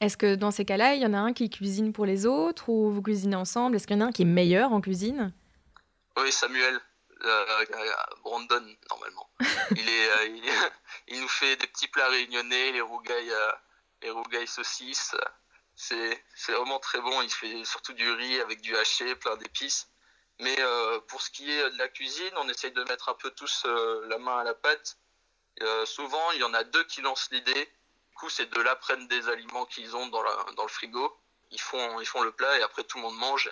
Est-ce 0.00 0.16
que 0.16 0.36
dans 0.36 0.50
ces 0.50 0.64
cas-là, 0.64 0.94
il 0.94 1.02
y 1.02 1.06
en 1.06 1.12
a 1.12 1.18
un 1.18 1.32
qui 1.32 1.50
cuisine 1.50 1.92
pour 1.92 2.06
les 2.06 2.24
autres 2.24 2.68
ou 2.68 2.90
vous 2.90 3.02
cuisinez 3.02 3.36
ensemble? 3.36 3.76
Est-ce 3.76 3.86
qu'il 3.86 3.96
y 3.96 4.00
en 4.00 4.06
a 4.06 4.08
un 4.08 4.12
qui 4.12 4.22
est 4.22 4.26
meilleur 4.26 4.72
en 4.72 4.80
cuisine? 4.80 5.32
Oui, 6.16 6.30
Samuel. 6.30 6.80
Euh, 7.22 7.64
Brandon, 8.22 8.76
normalement. 8.90 9.30
il, 9.76 9.88
est, 9.88 10.30
il, 10.30 10.44
il, 11.08 11.20
nous 11.20 11.28
fait 11.28 11.56
des 11.56 11.66
petits 11.66 11.88
plats 11.88 12.08
réunionnais, 12.08 12.72
les 12.72 12.80
rougailles 12.80 13.34
les 14.02 14.10
rougailles 14.10 14.46
saucisses. 14.46 15.14
C'est, 15.74 16.22
vraiment 16.48 16.78
très 16.78 17.00
bon. 17.00 17.22
Il 17.22 17.30
fait 17.30 17.64
surtout 17.64 17.92
du 17.92 18.10
riz 18.10 18.40
avec 18.40 18.60
du 18.60 18.76
haché, 18.76 19.14
plein 19.16 19.36
d'épices. 19.36 19.88
Mais 20.40 20.56
euh, 20.58 21.00
pour 21.00 21.20
ce 21.20 21.30
qui 21.30 21.50
est 21.50 21.70
de 21.70 21.78
la 21.78 21.88
cuisine, 21.88 22.32
on 22.36 22.48
essaye 22.48 22.72
de 22.72 22.82
mettre 22.84 23.08
un 23.08 23.14
peu 23.14 23.30
tous 23.30 23.64
euh, 23.66 24.06
la 24.08 24.18
main 24.18 24.38
à 24.38 24.44
la 24.44 24.54
pâte. 24.54 24.98
Euh, 25.62 25.84
souvent, 25.84 26.30
il 26.32 26.40
y 26.40 26.44
en 26.44 26.54
a 26.54 26.64
deux 26.64 26.84
qui 26.84 27.02
lancent 27.02 27.30
l'idée. 27.30 27.64
Du 28.10 28.14
coup, 28.14 28.30
ces 28.30 28.46
deux-là 28.46 28.76
prennent 28.76 29.06
des 29.08 29.28
aliments 29.28 29.66
qu'ils 29.66 29.96
ont 29.96 30.06
dans, 30.08 30.22
dans 30.54 30.62
le 30.62 30.68
frigo. 30.68 31.14
Ils 31.50 31.60
font, 31.60 32.00
ils 32.00 32.06
font 32.06 32.22
le 32.22 32.32
plat 32.32 32.58
et 32.58 32.62
après 32.62 32.84
tout 32.84 32.98
le 32.98 33.02
monde 33.02 33.16
mange. 33.16 33.50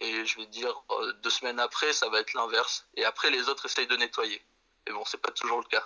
Et 0.00 0.24
je 0.26 0.36
vais 0.38 0.46
dire, 0.46 0.82
deux 1.22 1.30
semaines 1.30 1.60
après, 1.60 1.92
ça 1.92 2.08
va 2.08 2.20
être 2.20 2.34
l'inverse. 2.34 2.86
Et 2.94 3.04
après, 3.04 3.30
les 3.30 3.48
autres 3.48 3.66
essayent 3.66 3.86
de 3.86 3.96
nettoyer. 3.96 4.42
Mais 4.86 4.92
bon, 4.92 5.04
c'est 5.04 5.20
pas 5.20 5.30
toujours 5.30 5.58
le 5.58 5.66
cas. 5.66 5.84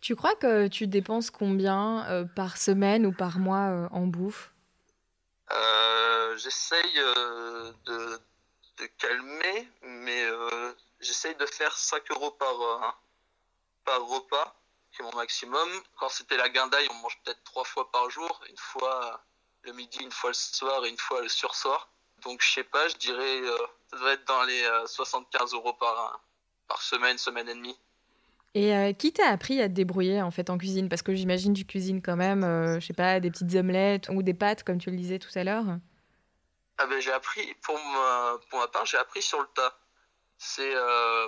Tu 0.00 0.14
crois 0.14 0.34
que 0.34 0.68
tu 0.68 0.86
dépenses 0.86 1.30
combien 1.30 2.06
euh, 2.08 2.24
par 2.24 2.56
semaine 2.56 3.06
ou 3.06 3.12
par 3.12 3.38
mois 3.38 3.70
euh, 3.70 3.88
en 3.90 4.06
bouffe? 4.06 4.52
Euh, 5.50 6.36
J'essaye 6.36 6.94
de, 7.86 8.20
calmer, 8.98 9.68
mais 9.82 10.28
j'essaye 11.00 11.34
de 11.36 11.46
faire 11.46 11.76
5 11.76 12.10
euros 12.10 12.30
par, 12.32 13.00
par 13.86 14.06
repas, 14.06 14.54
qui 14.92 15.00
est 15.00 15.04
mon 15.04 15.14
maximum. 15.16 15.68
Quand 15.98 16.10
c'était 16.10 16.36
la 16.36 16.50
guindaille, 16.50 16.86
on 16.90 16.94
mange 16.94 17.18
peut-être 17.24 17.42
3 17.44 17.64
fois 17.64 17.90
par 17.90 18.10
jour, 18.10 18.40
une 18.50 18.56
fois 18.58 19.24
le 19.62 19.72
midi, 19.72 19.98
une 20.02 20.12
fois 20.12 20.30
le 20.30 20.34
soir 20.34 20.84
et 20.84 20.90
une 20.90 20.98
fois 20.98 21.22
le 21.22 21.28
sursoir. 21.28 21.88
Donc 22.22 22.42
je 22.42 22.50
sais 22.52 22.64
pas, 22.64 22.88
je 22.88 22.96
dirais, 22.96 23.40
ça 23.90 23.98
doit 23.98 24.12
être 24.12 24.26
dans 24.26 24.42
les 24.44 24.64
75 24.86 25.54
euros 25.54 25.74
par, 25.74 26.20
par 26.66 26.82
semaine, 26.82 27.18
semaine 27.18 27.48
et 27.48 27.54
demie. 27.54 27.78
Et 28.54 28.94
qui 28.98 29.12
t'a 29.12 29.28
appris 29.28 29.60
à 29.60 29.68
te 29.68 29.74
débrouiller 29.74 30.22
en 30.22 30.30
fait 30.30 30.48
en 30.48 30.56
cuisine? 30.56 30.88
Parce 30.88 31.02
que 31.02 31.14
j'imagine 31.14 31.52
tu 31.52 31.66
cuisines 31.66 32.00
quand 32.00 32.16
même, 32.16 32.42
je 32.80 32.84
sais 32.84 32.94
pas, 32.94 33.20
des 33.20 33.30
petites 33.30 33.54
omelettes 33.54 34.08
ou 34.08 34.22
des 34.22 34.34
pâtes 34.34 34.64
comme 34.64 34.78
tu 34.78 34.90
le 34.90 34.96
disais 34.96 35.18
tout 35.18 35.30
à 35.34 35.44
l'heure. 35.44 35.66
Ah 36.78 36.86
ben 36.86 37.00
j'ai 37.00 37.12
appris, 37.12 37.54
pour 37.62 37.78
ma, 37.78 38.38
pour 38.50 38.58
ma 38.58 38.68
part, 38.68 38.84
j'ai 38.84 38.98
appris 38.98 39.22
sur 39.22 39.40
le 39.40 39.46
tas. 39.54 39.78
C'est 40.38 40.74
euh, 40.74 41.26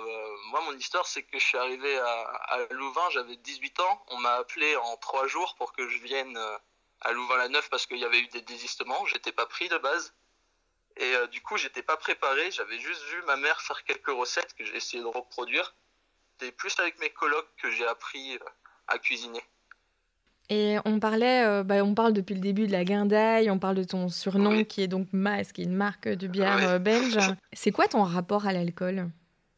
moi 0.51 0.61
mon 0.65 0.77
histoire, 0.77 1.07
c'est 1.07 1.23
que 1.23 1.39
je 1.39 1.43
suis 1.43 1.57
arrivé 1.57 1.97
à, 1.97 2.21
à 2.49 2.59
Louvain, 2.71 3.09
j'avais 3.11 3.35
18 3.35 3.79
ans. 3.79 4.05
On 4.09 4.17
m'a 4.19 4.33
appelé 4.35 4.75
en 4.75 4.97
trois 4.97 5.25
jours 5.27 5.55
pour 5.55 5.73
que 5.73 5.87
je 5.89 5.97
vienne 6.03 6.37
euh, 6.37 6.57
à 7.01 7.11
Louvain-la-Neuve 7.13 7.67
parce 7.71 7.87
qu'il 7.87 7.97
y 7.97 8.05
avait 8.05 8.19
eu 8.19 8.27
des 8.27 8.41
désistements. 8.41 9.03
J'étais 9.07 9.31
pas 9.31 9.47
pris 9.47 9.67
de 9.69 9.77
base 9.79 10.13
et 10.99 11.15
euh, 11.15 11.27
du 11.27 11.41
coup 11.41 11.57
j'étais 11.57 11.81
pas 11.81 11.97
préparé. 11.97 12.51
J'avais 12.51 12.79
juste 12.79 13.03
vu 13.05 13.21
ma 13.23 13.35
mère 13.37 13.61
faire 13.61 13.83
quelques 13.83 14.09
recettes 14.09 14.53
que 14.53 14.63
j'ai 14.63 14.75
essayé 14.75 15.01
de 15.01 15.07
reproduire. 15.07 15.75
C'était 16.33 16.51
plus 16.51 16.77
avec 16.79 16.99
mes 16.99 17.09
colocs 17.09 17.49
que 17.57 17.71
j'ai 17.71 17.87
appris 17.87 18.37
à 18.87 18.99
cuisiner. 18.99 19.43
Et 20.49 20.77
on 20.83 20.99
parlait, 20.99 21.45
euh, 21.45 21.63
bah, 21.63 21.83
on 21.83 21.93
parle 21.93 22.13
depuis 22.13 22.33
le 22.33 22.41
début 22.41 22.65
de 22.65 22.71
la 22.71 22.83
guindaille, 22.83 23.51
on 23.51 23.59
parle 23.59 23.75
de 23.75 23.83
ton 23.83 24.09
surnom 24.09 24.63
qui 24.63 24.81
est 24.81 24.87
donc 24.87 25.07
Mas, 25.11 25.51
qui 25.51 25.61
est 25.61 25.65
une 25.65 25.75
marque 25.75 26.07
de 26.07 26.27
bière 26.27 26.67
euh, 26.67 26.79
belge. 26.79 27.19
C'est 27.53 27.71
quoi 27.71 27.87
ton 27.87 28.03
rapport 28.03 28.47
à 28.47 28.53
l'alcool? 28.53 29.11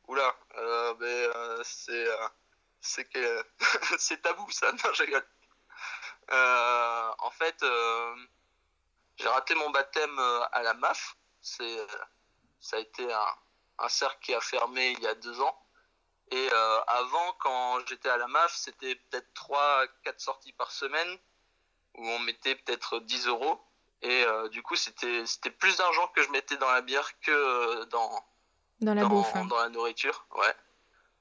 Oula, 0.09 0.35
euh, 0.57 0.93
ben, 0.95 1.63
c'est 1.63 2.05
c'est 2.81 3.05
que 3.05 3.43
c'est 3.97 4.21
tabou 4.21 4.45
ça. 4.49 4.69
Non, 4.71 4.91
je 4.93 5.03
rigole. 5.03 5.25
en 6.29 7.31
fait, 7.31 7.63
j'ai 9.15 9.27
raté 9.29 9.55
mon 9.55 9.69
baptême 9.69 10.19
à 10.51 10.61
la 10.63 10.73
MAF. 10.73 11.15
C'est 11.41 11.77
ça 12.59 12.77
a 12.77 12.79
été 12.79 13.11
un, 13.11 13.25
un 13.79 13.89
cercle 13.89 14.17
qui 14.21 14.33
a 14.33 14.41
fermé 14.41 14.91
il 14.91 14.99
y 14.99 15.07
a 15.07 15.15
deux 15.15 15.41
ans. 15.41 15.57
Et 16.31 16.49
euh, 16.51 16.81
avant, 16.87 17.33
quand 17.39 17.85
j'étais 17.87 18.09
à 18.09 18.17
la 18.17 18.27
MAF, 18.27 18.55
c'était 18.55 18.95
peut-être 18.95 19.27
3-4 19.35 19.87
sorties 20.17 20.53
par 20.53 20.71
semaine, 20.71 21.17
où 21.97 22.07
on 22.07 22.19
mettait 22.19 22.55
peut-être 22.55 22.99
10 22.99 23.27
euros. 23.27 23.59
Et 24.01 24.23
euh, 24.23 24.47
du 24.49 24.63
coup, 24.63 24.75
c'était 24.75 25.51
plus 25.59 25.77
d'argent 25.77 26.07
que 26.15 26.23
je 26.23 26.29
mettais 26.29 26.57
dans 26.57 26.71
la 26.71 26.81
bière 26.81 27.19
que 27.19 27.31
euh, 27.31 27.85
dans, 27.85 28.23
dans, 28.79 28.93
la, 28.93 29.05
bouffe, 29.05 29.35
hein. 29.35 29.45
dans 29.45 29.57
la 29.57 29.69
nourriture. 29.69 30.25
Ouais. 30.35 30.55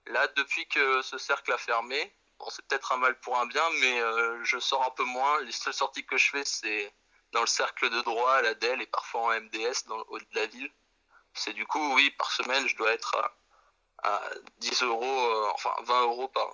Là, 0.07 0.29
depuis 0.37 0.67
que 0.69 1.03
ce 1.03 1.19
cercle 1.19 1.53
a 1.53 1.59
fermé, 1.59 2.15
bon, 2.39 2.47
c'est 2.51 2.65
peut-être 2.67 2.93
un 2.93 2.97
mal 2.97 3.19
pour 3.21 3.37
un 3.39 3.47
bien, 3.47 3.65
mais 3.81 4.01
je 4.45 4.59
sors 4.59 4.87
un 4.87 4.91
peu 4.91 5.05
moins. 5.05 5.41
Les 5.43 5.53
seules 5.53 5.75
sorties 5.75 6.07
que 6.07 6.17
je 6.17 6.31
fais, 6.31 6.45
c'est 6.45 6.95
dans 7.33 7.41
le 7.41 7.47
cercle 7.47 7.91
de 7.91 8.01
droit, 8.03 8.33
à 8.35 8.43
la 8.43 8.55
DEL 8.55 8.83
et 8.83 8.87
parfois 8.87 9.23
en 9.23 9.41
MDS, 9.41 9.87
dans 9.89 9.97
le 9.97 10.05
haut 10.09 10.19
de 10.19 10.35
la 10.35 10.47
ville. 10.47 10.71
C'est 11.35 11.53
du 11.53 11.67
coup, 11.67 11.95
oui, 11.95 12.11
par 12.19 12.33
semaine, 12.33 12.67
je 12.67 12.77
dois 12.77 12.93
être 12.93 13.17
à 13.17 13.33
à 14.03 14.21
10 14.61 14.83
euros, 14.83 15.05
euh, 15.05 15.51
enfin 15.55 15.71
20 15.85 16.03
euros 16.03 16.29
par, 16.29 16.49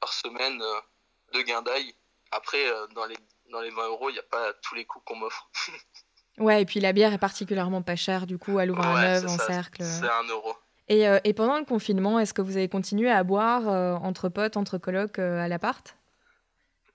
par 0.00 0.12
semaine 0.12 0.60
euh, 0.60 1.38
de 1.38 1.42
gain 1.42 1.62
d'ail. 1.62 1.94
Après, 2.30 2.66
euh, 2.66 2.86
dans 2.94 3.06
les, 3.06 3.16
dans 3.50 3.60
les 3.60 3.70
20 3.70 3.88
euros, 3.88 4.10
il 4.10 4.14
n'y 4.14 4.18
a 4.18 4.24
pas 4.30 4.52
tous 4.62 4.74
les 4.74 4.84
coûts 4.84 5.00
qu'on 5.04 5.16
m'offre. 5.16 5.50
ouais, 6.38 6.62
et 6.62 6.64
puis 6.64 6.80
la 6.80 6.92
bière 6.92 7.12
est 7.12 7.18
particulièrement 7.18 7.82
pas 7.82 7.96
chère, 7.96 8.26
du 8.26 8.38
coup, 8.38 8.58
à 8.58 8.66
Louvain-la-Neuve, 8.66 9.26
en 9.26 9.38
cercle. 9.38 9.82
C'est 9.82 10.08
un 10.08 10.24
euro. 10.28 10.54
Et, 10.88 11.04
et, 11.22 11.34
pendant 11.34 11.56
le 11.56 11.64
confinement, 11.64 12.18
est-ce 12.18 12.34
que 12.34 12.42
vous 12.42 12.56
avez 12.56 12.68
continué 12.68 13.08
à 13.08 13.22
boire 13.22 13.68
entre 14.02 14.28
potes, 14.28 14.56
entre 14.56 14.76
colocs 14.76 15.20
à 15.20 15.46
l'appart? 15.46 15.96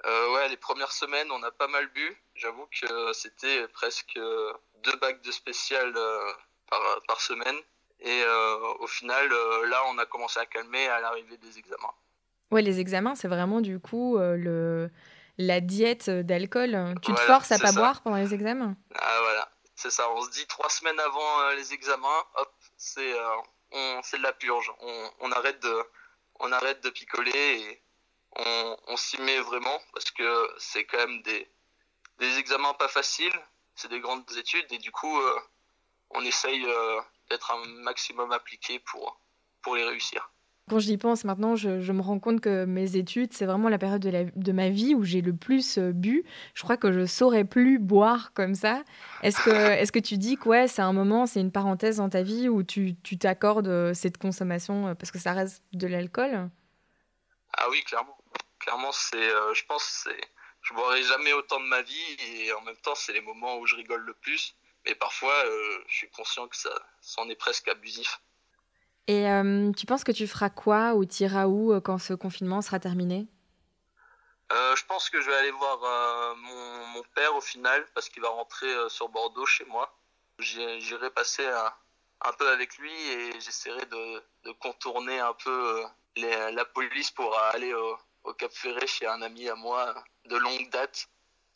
Ouais, 0.05 0.49
les 0.49 0.57
premières 0.57 0.91
semaines, 0.91 1.31
on 1.31 1.41
a 1.43 1.51
pas 1.51 1.67
mal 1.67 1.87
bu. 1.87 2.17
J'avoue 2.35 2.67
que 2.79 3.13
c'était 3.13 3.67
presque 3.69 4.19
deux 4.83 4.95
bacs 5.01 5.21
de 5.21 5.31
spécial 5.31 5.93
par, 6.69 7.01
par 7.07 7.21
semaine. 7.21 7.55
Et 8.01 8.23
euh, 8.23 8.73
au 8.79 8.87
final, 8.87 9.31
euh, 9.31 9.67
là, 9.67 9.81
on 9.89 9.97
a 9.97 10.05
commencé 10.05 10.39
à 10.39 10.45
calmer 10.45 10.87
à 10.87 10.99
l'arrivée 10.99 11.37
des 11.37 11.57
examens. 11.57 11.93
Ouais, 12.51 12.61
les 12.61 12.79
examens, 12.79 13.15
c'est 13.15 13.27
vraiment 13.27 13.61
du 13.61 13.79
coup 13.79 14.17
euh, 14.17 14.35
le 14.37 14.91
la 15.37 15.59
diète 15.59 16.09
d'alcool. 16.09 16.95
Tu 17.01 17.13
te 17.13 17.19
forces 17.21 17.51
à 17.51 17.59
pas 17.59 17.71
boire 17.71 18.01
pendant 18.01 18.17
les 18.17 18.33
examens? 18.33 18.75
Ah 18.95 19.19
voilà, 19.21 19.49
c'est 19.75 19.89
ça. 19.89 20.09
On 20.11 20.21
se 20.21 20.29
dit 20.29 20.45
trois 20.47 20.69
semaines 20.69 20.99
avant 20.99 21.49
les 21.57 21.73
examens, 21.73 22.23
hop, 22.35 22.53
c'est 22.77 23.13
on 23.71 24.01
c'est 24.03 24.17
de 24.17 24.23
la 24.23 24.31
purge. 24.31 24.71
On, 24.79 25.09
on, 25.21 25.31
arrête 25.33 25.61
de 25.61 25.83
on 26.39 26.51
arrête 26.53 26.81
de 26.83 26.89
picoler 26.89 27.31
et 27.33 27.81
on, 28.37 28.77
on 28.87 28.97
s'y 28.97 29.19
met 29.21 29.39
vraiment 29.39 29.79
parce 29.93 30.11
que 30.11 30.49
c'est 30.57 30.85
quand 30.85 30.97
même 30.97 31.21
des 31.23 31.47
des 32.19 32.37
examens 32.37 32.73
pas 32.75 32.87
faciles. 32.87 33.39
C'est 33.75 33.89
des 33.89 33.99
grandes 33.99 34.23
études 34.37 34.65
et 34.71 34.77
du 34.77 34.91
coup 34.91 35.19
on 36.11 36.21
essaye 36.21 36.65
d'être 37.29 37.51
un 37.51 37.65
maximum 37.83 38.31
appliqué 38.31 38.79
pour, 38.79 39.19
pour 39.61 39.75
les 39.75 39.83
réussir. 39.83 40.31
Quand 40.67 40.79
j'y 40.79 40.97
pense 40.97 41.25
maintenant, 41.25 41.55
je, 41.55 41.91
me 41.91 42.01
rends 42.01 42.17
compte 42.17 42.41
que 42.41 42.65
mes 42.65 42.95
études, 42.95 43.33
c'est 43.33 43.45
vraiment 43.45 43.69
la 43.69 43.77
période 43.77 44.01
de, 44.01 44.09
la, 44.09 44.23
de 44.23 44.51
ma 44.51 44.69
vie 44.69 44.95
où 44.95 45.03
j'ai 45.03 45.21
le 45.21 45.35
plus 45.35 45.77
euh, 45.77 45.91
bu. 45.91 46.23
Je 46.55 46.63
crois 46.63 46.75
que 46.75 46.91
je 46.91 47.05
saurais 47.05 47.43
plus 47.43 47.77
boire 47.77 48.33
comme 48.33 48.55
ça. 48.55 48.81
Est-ce 49.21 49.37
que, 49.43 49.51
est 49.79 49.91
que 49.91 49.99
tu 49.99 50.17
dis 50.17 50.37
que 50.37 50.49
ouais, 50.49 50.67
c'est 50.67 50.81
un 50.81 50.91
moment, 50.91 51.27
c'est 51.27 51.39
une 51.39 51.51
parenthèse 51.51 51.97
dans 51.97 52.09
ta 52.09 52.23
vie 52.23 52.49
où 52.49 52.63
tu 52.63 52.95
t'accordes 52.95 53.67
euh, 53.67 53.93
cette 53.93 54.17
consommation 54.17 54.87
euh, 54.87 54.95
parce 54.95 55.11
que 55.11 55.19
ça 55.19 55.33
reste 55.33 55.61
de 55.73 55.85
l'alcool? 55.85 56.49
Ah 57.55 57.67
oui, 57.69 57.83
clairement. 57.83 58.17
Clairement, 58.65 58.91
c'est, 58.91 59.29
je 59.53 59.65
pense, 59.65 59.83
c'est, 60.03 60.21
je 60.63 60.73
boirai 60.73 61.03
jamais 61.03 61.31
autant 61.33 61.59
de 61.59 61.65
ma 61.65 61.83
vie 61.83 62.17
et 62.19 62.51
en 62.53 62.61
même 62.61 62.75
temps, 62.77 62.95
c'est 62.95 63.13
les 63.13 63.21
moments 63.21 63.59
où 63.59 63.67
je 63.67 63.75
rigole 63.75 64.01
le 64.01 64.15
plus. 64.15 64.55
Mais 64.85 64.95
parfois, 64.95 65.33
euh, 65.45 65.83
je 65.87 65.95
suis 65.95 66.09
conscient 66.09 66.47
que 66.47 66.55
ça, 66.55 66.69
ça 67.01 67.21
en 67.21 67.29
est 67.29 67.35
presque 67.35 67.67
abusif. 67.67 68.21
Et 69.07 69.29
euh, 69.29 69.71
tu 69.73 69.85
penses 69.85 70.03
que 70.03 70.11
tu 70.11 70.27
feras 70.27 70.49
quoi 70.49 70.95
ou 70.95 71.05
tu 71.05 71.23
iras 71.23 71.45
où 71.45 71.71
euh, 71.71 71.81
quand 71.81 71.99
ce 71.99 72.13
confinement 72.13 72.61
sera 72.61 72.79
terminé? 72.79 73.27
Je 74.51 74.85
pense 74.85 75.09
que 75.09 75.21
je 75.21 75.29
vais 75.29 75.35
aller 75.35 75.51
voir 75.51 76.35
mon, 76.37 76.85
mon, 76.87 77.03
père 77.15 77.35
au 77.35 77.41
final 77.41 77.85
parce 77.93 78.09
qu'il 78.09 78.21
va 78.21 78.29
rentrer 78.29 78.67
sur 78.89 79.09
Bordeaux 79.09 79.45
chez 79.45 79.65
moi. 79.65 79.97
J'irai 80.39 81.09
passer 81.09 81.45
un, 81.45 81.73
un, 82.21 82.33
peu 82.33 82.47
avec 82.49 82.77
lui 82.77 82.91
et 82.91 83.39
j'essaierai 83.39 83.85
de, 83.85 84.23
de, 84.43 84.51
contourner 84.51 85.19
un 85.19 85.33
peu 85.33 85.83
les, 86.15 86.51
la 86.51 86.65
police 86.65 87.09
pour 87.11 87.37
aller 87.39 87.73
au, 88.25 88.33
Cap 88.33 88.51
Ferré 88.51 88.85
chez 88.87 89.07
un 89.07 89.21
ami 89.21 89.49
à 89.49 89.55
moi 89.55 89.93
de 90.25 90.35
longue 90.37 90.69
date 90.71 91.07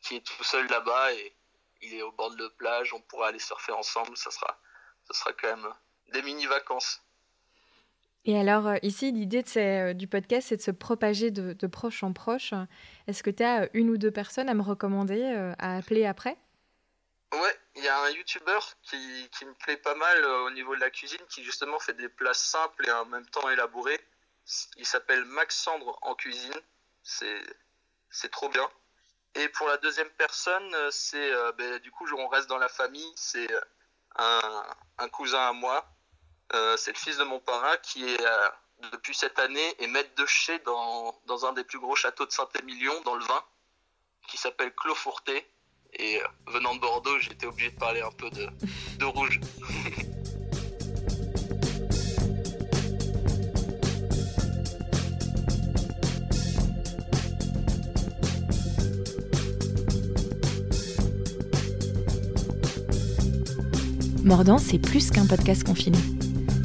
qui 0.01 0.15
est 0.15 0.25
tout 0.25 0.43
seul 0.43 0.67
là-bas 0.67 1.13
et 1.13 1.35
il 1.81 1.93
est 1.93 2.01
au 2.01 2.11
bord 2.11 2.31
de 2.31 2.43
la 2.43 2.49
plage, 2.51 2.93
on 2.93 3.01
pourra 3.01 3.27
aller 3.27 3.39
surfer 3.39 3.71
ensemble, 3.71 4.15
ça 4.17 4.31
sera, 4.31 4.59
ça 5.05 5.13
sera 5.13 5.33
quand 5.33 5.55
même 5.55 5.73
des 6.11 6.21
mini-vacances. 6.21 7.01
Et 8.25 8.37
alors, 8.37 8.67
euh, 8.67 8.75
ici, 8.83 9.11
l'idée 9.11 9.43
euh, 9.57 9.93
du 9.93 10.07
podcast, 10.07 10.49
c'est 10.49 10.57
de 10.57 10.61
se 10.61 10.71
propager 10.71 11.31
de, 11.31 11.53
de 11.53 11.67
proche 11.67 12.03
en 12.03 12.13
proche. 12.13 12.53
Est-ce 13.07 13.23
que 13.23 13.29
tu 13.29 13.43
as 13.43 13.63
euh, 13.63 13.67
une 13.73 13.89
ou 13.89 13.97
deux 13.97 14.11
personnes 14.11 14.49
à 14.49 14.53
me 14.53 14.61
recommander, 14.61 15.23
à 15.57 15.77
appeler 15.77 16.05
après? 16.05 16.37
Ouais, 17.31 17.59
il 17.75 17.83
y 17.83 17.87
a 17.87 18.03
un 18.03 18.09
YouTuber 18.09 18.59
qui, 18.83 19.29
qui, 19.37 19.45
me 19.45 19.53
plaît 19.53 19.77
pas 19.77 19.95
mal 19.95 20.25
au 20.25 20.51
niveau 20.51 20.75
de 20.75 20.81
la 20.81 20.89
cuisine, 20.89 21.21
qui 21.29 21.43
justement 21.43 21.79
fait 21.79 21.93
des 21.93 22.09
plats 22.09 22.33
simples 22.33 22.87
et 22.87 22.91
en 22.91 23.05
même 23.05 23.25
temps 23.27 23.49
élaborés. 23.49 23.99
Il 24.77 24.85
s'appelle 24.85 25.25
Maxandre 25.25 25.97
en 26.01 26.15
cuisine. 26.15 26.61
C'est 27.03 28.31
trop 28.31 28.49
bien. 28.49 28.69
Et 29.35 29.47
pour 29.49 29.67
la 29.67 29.77
deuxième 29.77 30.09
personne, 30.11 30.73
euh, 30.73 30.89
c'est 30.91 31.31
euh, 31.31 31.51
ben, 31.53 31.79
du 31.79 31.91
coup, 31.91 32.05
on 32.17 32.27
reste 32.27 32.49
dans 32.49 32.57
la 32.57 32.69
famille. 32.69 33.11
C'est 33.15 33.51
euh, 33.51 34.61
un, 34.97 35.09
cousin 35.09 35.49
à 35.49 35.53
moi. 35.53 35.85
c'est 36.77 36.91
le 36.91 36.97
fils 36.97 37.17
de 37.17 37.23
mon 37.23 37.39
parrain 37.39 37.77
qui 37.77 38.07
est 38.09 38.23
depuis 38.93 39.13
cette 39.13 39.37
année 39.39 39.75
est 39.79 39.87
maître 39.87 40.13
de 40.15 40.25
chez 40.25 40.57
dans, 40.59 41.19
dans 41.25 41.45
un 41.45 41.53
des 41.53 41.63
plus 41.63 41.79
gros 41.79 41.95
châteaux 41.95 42.25
de 42.25 42.31
Saint-Émilion 42.31 42.93
dans 43.01 43.15
le 43.15 43.23
vin, 43.25 43.43
qui 44.27 44.37
s'appelle 44.37 44.73
Clos 44.73 44.95
Fourté. 44.95 45.47
Et 45.93 46.21
venant 46.47 46.75
de 46.75 46.79
Bordeaux, 46.79 47.17
j'étais 47.19 47.45
obligé 47.45 47.71
de 47.71 47.79
parler 47.79 48.01
un 48.01 48.11
peu 48.11 48.29
de, 48.29 48.47
de 48.97 49.05
rouge. 49.05 49.39
Mordant, 64.23 64.57
c'est 64.57 64.79
plus 64.79 65.11
qu'un 65.11 65.25
podcast 65.25 65.63
confiné. 65.63 65.97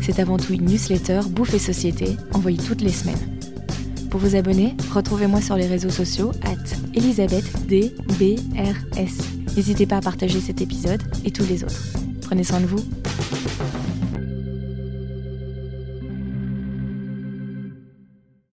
C'est 0.03 0.19
avant 0.19 0.37
tout 0.37 0.53
une 0.53 0.67
newsletter 0.67 1.21
Bouffe 1.31 1.55
et 1.55 1.59
Société, 1.59 2.17
envoyée 2.33 2.59
toutes 2.59 2.81
les 2.83 2.93
semaines. 2.93 3.39
Pour 4.11 4.21
vous 4.21 4.37
abonner, 4.37 4.77
retrouvez-moi 4.93 5.41
sur 5.41 5.57
les 5.57 5.67
réseaux 5.67 5.91
sociaux 5.91 6.33
at 6.43 6.57
elisabethdbrs. 6.95 8.77
N'hésitez 9.57 9.87
pas 9.87 9.97
à 9.97 10.01
partager 10.01 10.41
cet 10.41 10.61
épisode 10.61 11.03
et 11.25 11.31
tous 11.31 11.47
les 11.47 11.65
autres. 11.65 11.83
Prenez 12.23 12.45
soin 12.45 12.61
de 12.61 12.67
vous. 12.67 12.85